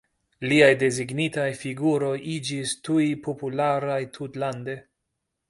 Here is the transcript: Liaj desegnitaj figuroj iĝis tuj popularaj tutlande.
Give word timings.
Liaj 0.51 0.69
desegnitaj 0.83 1.43
figuroj 1.59 2.15
iĝis 2.37 2.73
tuj 2.89 3.05
popularaj 3.29 4.01
tutlande. 4.19 4.79